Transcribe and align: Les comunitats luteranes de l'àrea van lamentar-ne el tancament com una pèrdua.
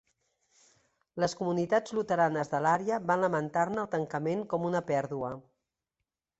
Les 1.23 1.35
comunitats 1.41 1.93
luteranes 1.97 2.51
de 2.55 2.63
l'àrea 2.67 2.99
van 3.13 3.23
lamentar-ne 3.27 3.81
el 3.85 3.93
tancament 3.95 4.45
com 4.55 4.69
una 4.73 4.85
pèrdua. 4.93 5.35